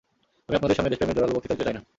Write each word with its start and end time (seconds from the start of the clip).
আমি 0.47 0.57
আপনাদের 0.57 0.77
সামনে 0.77 0.91
দেশপ্রেমের 0.91 1.15
জোরালো 1.17 1.35
বক্তৃতা 1.35 1.55
দিতে 1.55 1.65
চাই 1.67 1.75
না। 1.77 1.81